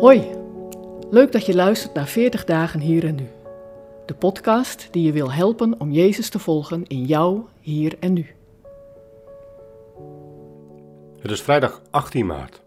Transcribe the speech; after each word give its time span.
Hoi, 0.00 0.30
leuk 1.10 1.32
dat 1.32 1.46
je 1.46 1.54
luistert 1.54 1.94
naar 1.94 2.06
40 2.06 2.44
dagen 2.44 2.80
hier 2.80 3.04
en 3.04 3.14
nu. 3.14 3.28
De 4.06 4.14
podcast 4.14 4.88
die 4.90 5.02
je 5.02 5.12
wil 5.12 5.32
helpen 5.32 5.80
om 5.80 5.90
Jezus 5.90 6.28
te 6.28 6.38
volgen 6.38 6.86
in 6.86 7.04
jou, 7.04 7.40
hier 7.60 7.96
en 8.00 8.12
nu. 8.12 8.26
Het 11.20 11.30
is 11.30 11.42
vrijdag 11.42 11.82
18 11.90 12.26
maart. 12.26 12.62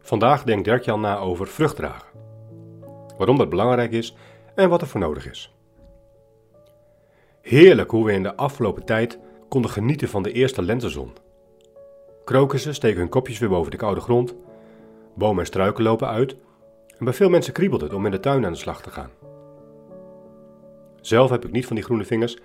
Vandaag 0.00 0.42
denkt 0.42 0.64
Dirk-Jan 0.64 1.00
na 1.00 1.18
over 1.18 1.46
vruchtdragen. 1.46 2.08
Waarom 3.16 3.36
dat 3.36 3.48
belangrijk 3.48 3.92
is 3.92 4.16
en 4.54 4.68
wat 4.68 4.80
er 4.80 4.86
voor 4.86 5.00
nodig 5.00 5.30
is. 5.30 5.54
Heerlijk 7.40 7.90
hoe 7.90 8.04
we 8.04 8.12
in 8.12 8.22
de 8.22 8.36
afgelopen 8.36 8.84
tijd 8.84 9.18
konden 9.48 9.70
genieten 9.70 10.08
van 10.08 10.22
de 10.22 10.32
eerste 10.32 10.62
lentezon. 10.62 11.12
Krokussen 12.24 12.74
steken 12.74 12.98
hun 12.98 13.08
kopjes 13.08 13.38
weer 13.38 13.48
boven 13.48 13.70
de 13.70 13.76
koude 13.76 14.00
grond, 14.00 14.34
bomen 15.14 15.38
en 15.38 15.46
struiken 15.46 15.84
lopen 15.84 16.08
uit 16.08 16.36
en 16.98 17.04
bij 17.04 17.12
veel 17.12 17.28
mensen 17.28 17.52
kriebelt 17.52 17.80
het 17.80 17.92
om 17.92 18.04
in 18.04 18.10
de 18.10 18.20
tuin 18.20 18.44
aan 18.44 18.52
de 18.52 18.58
slag 18.58 18.82
te 18.82 18.90
gaan. 18.90 19.10
Zelf 21.00 21.30
heb 21.30 21.44
ik 21.44 21.52
niet 21.52 21.66
van 21.66 21.76
die 21.76 21.84
groene 21.84 22.04
vingers, 22.04 22.38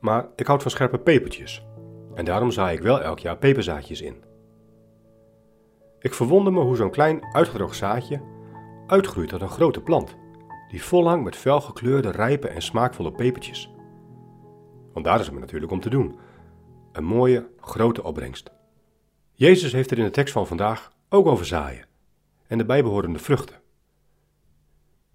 maar 0.00 0.26
ik 0.36 0.46
houd 0.46 0.62
van 0.62 0.70
scherpe 0.70 0.98
pepertjes 0.98 1.66
en 2.14 2.24
daarom 2.24 2.50
zaai 2.50 2.76
ik 2.76 2.82
wel 2.82 3.02
elk 3.02 3.18
jaar 3.18 3.36
peperzaadjes 3.36 4.00
in. 4.00 4.22
Ik 5.98 6.14
verwonder 6.14 6.52
me 6.52 6.60
hoe 6.60 6.76
zo'n 6.76 6.90
klein 6.90 7.24
uitgedroogd 7.32 7.76
zaadje 7.76 8.20
uitgroeit 8.86 9.28
tot 9.28 9.40
een 9.40 9.48
grote 9.48 9.80
plant, 9.80 10.16
die 10.68 10.84
vol 10.84 11.08
hangt 11.08 11.24
met 11.24 11.36
felgekleurde, 11.36 12.10
rijpe 12.10 12.48
en 12.48 12.62
smaakvolle 12.62 13.12
pepertjes. 13.12 13.70
Want 14.92 15.04
daar 15.04 15.20
is 15.20 15.24
het 15.24 15.34
me 15.34 15.40
natuurlijk 15.40 15.72
om 15.72 15.80
te 15.80 15.90
doen. 15.90 16.18
Een 16.92 17.04
mooie, 17.04 17.48
grote 17.60 18.02
opbrengst. 18.02 18.50
Jezus 19.32 19.72
heeft 19.72 19.90
er 19.90 19.98
in 19.98 20.04
de 20.04 20.10
tekst 20.10 20.32
van 20.32 20.46
vandaag 20.46 20.92
ook 21.12 21.26
over 21.26 21.46
zaaien 21.46 21.86
en 22.46 22.58
de 22.58 22.64
bijbehorende 22.64 23.18
vruchten. 23.18 23.60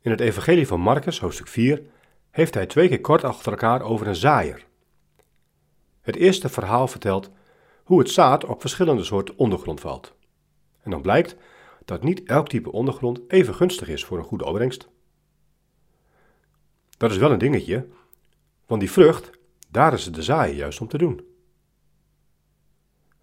In 0.01 0.11
het 0.11 0.19
Evangelie 0.19 0.67
van 0.67 0.79
Marcus, 0.79 1.19
hoofdstuk 1.19 1.47
4, 1.47 1.83
heeft 2.31 2.53
hij 2.53 2.65
twee 2.65 2.87
keer 2.87 3.01
kort 3.01 3.23
achter 3.23 3.51
elkaar 3.51 3.81
over 3.81 4.07
een 4.07 4.15
zaaier. 4.15 4.65
Het 6.01 6.15
eerste 6.15 6.49
verhaal 6.49 6.87
vertelt 6.87 7.31
hoe 7.83 7.99
het 7.99 8.09
zaad 8.09 8.45
op 8.45 8.61
verschillende 8.61 9.03
soorten 9.03 9.37
ondergrond 9.37 9.79
valt. 9.79 10.15
En 10.81 10.91
dan 10.91 11.01
blijkt 11.01 11.35
dat 11.85 12.03
niet 12.03 12.23
elk 12.23 12.47
type 12.47 12.71
ondergrond 12.71 13.21
even 13.27 13.55
gunstig 13.55 13.87
is 13.87 14.05
voor 14.05 14.17
een 14.17 14.23
goede 14.23 14.45
opbrengst. 14.45 14.89
Dat 16.97 17.11
is 17.11 17.17
wel 17.17 17.31
een 17.31 17.37
dingetje, 17.37 17.87
want 18.65 18.79
die 18.81 18.91
vrucht, 18.91 19.31
daar 19.69 19.93
is 19.93 20.11
de 20.11 20.23
zaaien 20.23 20.55
juist 20.55 20.81
om 20.81 20.87
te 20.87 20.97
doen. 20.97 21.25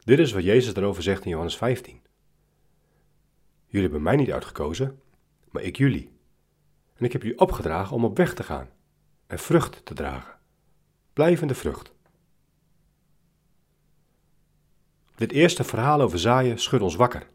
Dit 0.05 0.19
is 0.19 0.33
wat 0.33 0.43
Jezus 0.43 0.75
erover 0.75 1.03
zegt 1.03 1.25
in 1.25 1.31
Johannes 1.31 1.57
15. 1.57 2.01
Jullie 3.73 3.89
hebben 3.89 4.03
mij 4.03 4.17
niet 4.17 4.33
uitgekozen, 4.33 5.01
maar 5.51 5.63
ik 5.63 5.77
jullie. 5.77 6.11
En 6.95 7.05
ik 7.05 7.13
heb 7.13 7.23
jullie 7.23 7.39
opgedragen 7.39 7.97
om 7.97 8.05
op 8.05 8.17
weg 8.17 8.35
te 8.35 8.43
gaan 8.43 8.69
en 9.27 9.39
vrucht 9.39 9.85
te 9.85 9.95
dragen. 9.95 10.39
Blijvende 11.13 11.55
vrucht. 11.55 11.93
Dit 15.15 15.33
eerste 15.33 15.65
verhaal 15.65 16.01
over 16.01 16.19
zaaien 16.19 16.59
schudt 16.59 16.83
ons 16.83 16.95
wakker. 16.95 17.29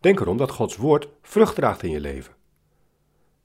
Denk 0.00 0.20
erom 0.20 0.36
dat 0.36 0.50
Gods 0.50 0.76
woord 0.76 1.08
vrucht 1.22 1.54
draagt 1.54 1.82
in 1.82 1.90
je 1.90 2.00
leven. 2.00 2.34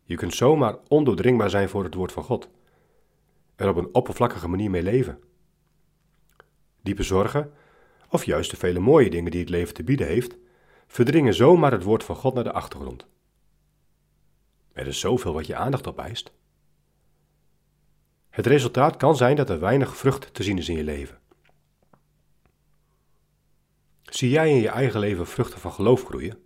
Je 0.04 0.16
kunt 0.16 0.34
zomaar 0.34 0.78
ondoordringbaar 0.88 1.50
zijn 1.50 1.70
voor 1.70 1.84
het 1.84 1.94
woord 1.94 2.12
van 2.12 2.24
God. 2.24 2.50
Er 3.56 3.70
op 3.70 3.76
een 3.76 3.94
oppervlakkige 3.94 4.48
manier 4.48 4.70
mee 4.70 4.84
leven. 4.84 5.20
Diepe 6.82 7.04
zorgen, 7.04 7.54
of 8.09 8.24
juist 8.24 8.52
de 8.52 8.58
vele 8.58 8.80
mooie 8.80 9.09
dingen 9.09 9.32
die 9.32 9.40
het 9.40 9.50
leven 9.50 9.74
te 9.74 9.84
bieden 9.84 10.08
heeft, 10.08 10.40
verdringen 10.92 11.34
zomaar 11.34 11.72
het 11.72 11.84
woord 11.84 12.03
van 12.03 12.16
God 12.16 12.34
naar 12.34 12.44
de 12.44 12.52
achtergrond. 12.52 13.06
Er 14.72 14.88
is 14.88 15.00
zoveel 15.00 15.34
wat 15.34 15.47
je 15.47 15.56
aandacht 15.56 15.88
opeist. 15.88 16.31
Het 18.30 18.45
resultaat 18.45 18.97
kan 18.97 19.16
zijn 19.16 19.35
dat 19.35 19.50
er 19.50 19.59
weinig 19.59 19.97
vrucht 19.97 20.34
te 20.34 20.44
zien 20.44 20.57
is 20.57 20.69
in 20.69 20.75
je 20.75 20.84
leven. 20.84 21.19
Zie 24.03 24.30
jij 24.30 24.50
in 24.50 24.62
je 24.62 24.69
eigen 24.69 25.00
leven 25.00 25.28
vruchten 25.28 25.59
van 25.59 25.72
geloof 25.72 26.03
groeien? 26.03 26.44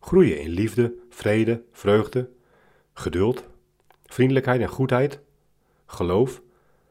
Groeien 0.00 0.40
in 0.40 0.50
liefde, 0.50 0.94
vrede, 1.08 1.64
vreugde, 1.72 2.30
geduld, 2.92 3.44
vriendelijkheid 4.04 4.60
en 4.60 4.68
goedheid, 4.68 5.20
geloof, 5.86 6.42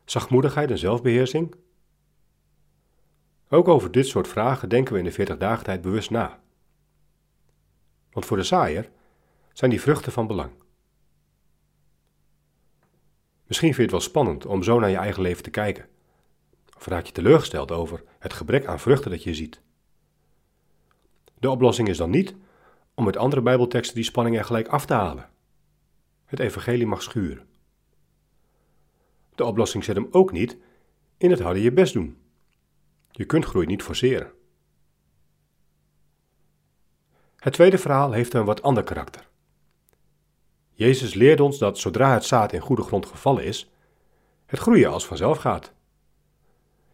zachtmoedigheid 0.05 0.71
en 0.71 0.77
zelfbeheersing? 0.77 1.55
Ook 3.53 3.67
over 3.67 3.91
dit 3.91 4.07
soort 4.07 4.27
vragen 4.27 4.69
denken 4.69 4.93
we 4.93 4.99
in 4.99 5.05
de 5.05 5.11
40 5.11 5.37
dagen 5.37 5.63
tijd 5.63 5.81
bewust 5.81 6.09
na. 6.09 6.39
Want 8.11 8.25
voor 8.25 8.37
de 8.37 8.43
zaaier 8.43 8.89
zijn 9.53 9.71
die 9.71 9.81
vruchten 9.81 10.11
van 10.11 10.27
belang. 10.27 10.51
Misschien 13.45 13.73
vind 13.73 13.75
je 13.75 13.81
het 13.81 13.91
wel 13.91 14.11
spannend 14.11 14.45
om 14.45 14.63
zo 14.63 14.79
naar 14.79 14.89
je 14.89 14.97
eigen 14.97 15.21
leven 15.21 15.43
te 15.43 15.49
kijken. 15.49 15.87
Of 16.77 16.85
raak 16.87 17.05
je 17.05 17.11
teleurgesteld 17.11 17.71
over 17.71 18.03
het 18.19 18.33
gebrek 18.33 18.65
aan 18.65 18.79
vruchten 18.79 19.11
dat 19.11 19.23
je 19.23 19.33
ziet. 19.33 19.61
De 21.39 21.49
oplossing 21.49 21.87
is 21.87 21.97
dan 21.97 22.09
niet 22.09 22.35
om 22.93 23.03
met 23.03 23.17
andere 23.17 23.41
Bijbelteksten 23.41 23.95
die 23.95 24.03
spanning 24.03 24.37
er 24.37 24.45
gelijk 24.45 24.67
af 24.67 24.85
te 24.85 24.93
halen. 24.93 25.29
Het 26.25 26.39
evangelie 26.39 26.87
mag 26.87 27.01
schuren. 27.01 27.47
De 29.35 29.45
oplossing 29.45 29.83
zit 29.83 29.95
hem 29.95 30.07
ook 30.11 30.31
niet 30.31 30.57
in 31.17 31.29
het 31.29 31.39
harde 31.39 31.61
je 31.61 31.71
best 31.71 31.93
doen. 31.93 32.20
Je 33.11 33.25
kunt 33.25 33.45
groei 33.45 33.65
niet 33.65 33.83
forceren. 33.83 34.31
Het 37.35 37.53
tweede 37.53 37.77
verhaal 37.77 38.11
heeft 38.11 38.33
een 38.33 38.45
wat 38.45 38.61
ander 38.61 38.83
karakter. 38.83 39.29
Jezus 40.71 41.13
leert 41.13 41.39
ons 41.39 41.57
dat 41.57 41.77
zodra 41.77 42.13
het 42.13 42.25
zaad 42.25 42.53
in 42.53 42.59
goede 42.59 42.81
grond 42.81 43.05
gevallen 43.05 43.43
is, 43.43 43.71
het 44.45 44.59
groeien 44.59 44.91
als 44.91 45.05
vanzelf 45.05 45.37
gaat. 45.37 45.73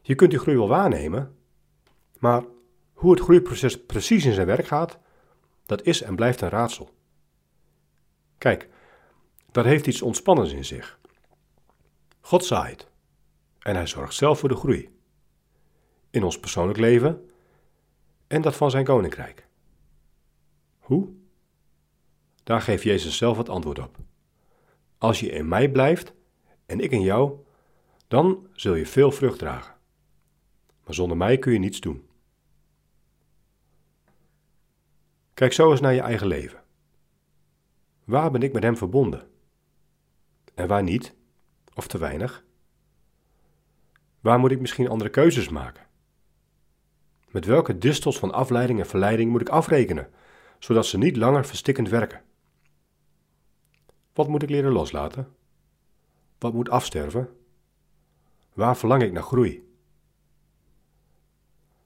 Je 0.01 0.15
kunt 0.15 0.31
die 0.31 0.39
groei 0.39 0.57
wel 0.57 0.67
waarnemen, 0.67 1.35
maar 2.19 2.43
hoe 2.93 3.11
het 3.11 3.19
groeiproces 3.19 3.85
precies 3.85 4.25
in 4.25 4.33
zijn 4.33 4.47
werk 4.47 4.67
gaat, 4.67 4.97
dat 5.65 5.81
is 5.83 6.01
en 6.01 6.15
blijft 6.15 6.41
een 6.41 6.49
raadsel. 6.49 6.93
Kijk, 8.37 8.69
dat 9.51 9.65
heeft 9.65 9.87
iets 9.87 10.01
ontspannends 10.01 10.51
in 10.51 10.65
zich. 10.65 10.99
God 12.21 12.45
zaait 12.45 12.87
en 13.59 13.75
hij 13.75 13.87
zorgt 13.87 14.13
zelf 14.13 14.39
voor 14.39 14.49
de 14.49 14.55
groei 14.55 14.96
in 16.09 16.23
ons 16.23 16.39
persoonlijk 16.39 16.79
leven 16.79 17.29
en 18.27 18.41
dat 18.41 18.55
van 18.55 18.71
zijn 18.71 18.85
koninkrijk. 18.85 19.47
Hoe? 20.79 21.09
Daar 22.43 22.61
geeft 22.61 22.83
Jezus 22.83 23.17
zelf 23.17 23.37
het 23.37 23.49
antwoord 23.49 23.79
op. 23.79 23.97
Als 24.97 25.19
je 25.19 25.29
in 25.29 25.47
mij 25.47 25.71
blijft 25.71 26.13
en 26.65 26.79
ik 26.79 26.91
in 26.91 27.01
jou, 27.01 27.39
dan 28.07 28.47
zul 28.53 28.75
je 28.75 28.85
veel 28.85 29.11
vrucht 29.11 29.39
dragen. 29.39 29.75
Maar 30.83 30.93
zonder 30.93 31.17
mij 31.17 31.37
kun 31.37 31.53
je 31.53 31.59
niets 31.59 31.79
doen. 31.79 32.07
Kijk 35.33 35.53
zo 35.53 35.71
eens 35.71 35.81
naar 35.81 35.93
je 35.93 36.01
eigen 36.01 36.27
leven. 36.27 36.63
Waar 38.03 38.31
ben 38.31 38.41
ik 38.41 38.53
met 38.53 38.63
Hem 38.63 38.77
verbonden? 38.77 39.29
En 40.53 40.67
waar 40.67 40.83
niet? 40.83 41.15
Of 41.73 41.87
te 41.87 41.97
weinig? 41.97 42.45
Waar 44.19 44.39
moet 44.39 44.51
ik 44.51 44.59
misschien 44.59 44.89
andere 44.89 45.09
keuzes 45.09 45.49
maken? 45.49 45.86
Met 47.37 47.45
welke 47.45 47.77
distels 47.77 48.19
van 48.19 48.33
afleiding 48.33 48.79
en 48.79 48.85
verleiding 48.85 49.31
moet 49.31 49.41
ik 49.41 49.49
afrekenen, 49.49 50.09
zodat 50.59 50.85
ze 50.85 50.97
niet 50.97 51.17
langer 51.17 51.45
verstikkend 51.45 51.89
werken? 51.89 52.21
Wat 54.13 54.27
moet 54.27 54.43
ik 54.43 54.49
leren 54.49 54.71
loslaten? 54.71 55.27
Wat 56.37 56.53
moet 56.53 56.69
afsterven? 56.69 57.29
Waar 58.53 58.77
verlang 58.77 59.03
ik 59.03 59.11
naar 59.11 59.23
groei? 59.23 59.69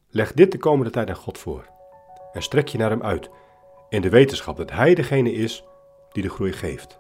Leg 0.10 0.34
dit 0.34 0.52
de 0.52 0.58
komende 0.58 0.92
tijd 0.92 1.10
aan 1.10 1.16
God 1.16 1.38
voor 1.38 1.70
en 2.34 2.42
strek 2.42 2.68
je 2.68 2.78
naar 2.78 2.90
Hem 2.90 3.04
uit 3.04 3.30
in 3.90 4.02
de 4.02 4.10
wetenschap 4.10 4.58
dat 4.58 4.72
Hij 4.72 4.96
degene 4.96 5.32
is 5.32 5.64
die 6.12 6.24
de 6.24 6.30
groei 6.30 6.52
geeft. 6.52 6.98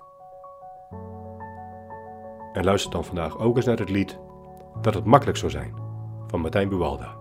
En 2.54 2.64
luister 2.64 2.92
dan 2.92 3.06
vandaag 3.06 3.38
ook 3.38 3.56
eens 3.56 3.66
naar 3.66 3.80
het 3.80 3.90
lied 3.90 4.18
Dat 4.82 4.94
het 4.94 5.06
makkelijk 5.06 5.38
zou 5.38 5.52
zijn 5.52 5.74
van 6.28 6.42
Martijn 6.42 6.70
Buwalda. 6.70 7.21